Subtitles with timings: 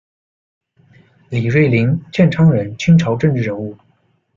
[1.29, 3.77] 李瑞麟，建昌人，清朝政治人物。